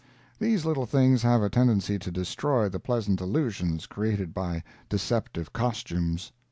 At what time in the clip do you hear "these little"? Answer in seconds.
0.39-0.87